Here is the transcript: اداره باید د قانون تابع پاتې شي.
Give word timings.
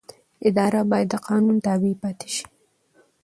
اداره 0.47 0.81
باید 0.91 1.07
د 1.11 1.15
قانون 1.27 1.57
تابع 1.65 1.93
پاتې 2.01 2.27
شي. 2.35 2.45